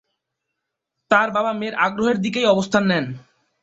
[1.11, 3.05] তার বাবা মেয়ের আগ্রহের দিকেই অবস্থান নেন।